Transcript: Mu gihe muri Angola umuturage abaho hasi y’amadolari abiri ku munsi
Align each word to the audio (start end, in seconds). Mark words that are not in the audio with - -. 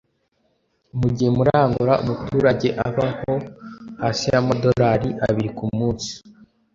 Mu 0.99 1.07
gihe 1.15 1.29
muri 1.37 1.51
Angola 1.63 1.93
umuturage 2.03 2.67
abaho 2.87 3.33
hasi 4.01 4.25
y’amadolari 4.33 5.09
abiri 5.27 5.49
ku 5.57 5.65
munsi 5.77 6.11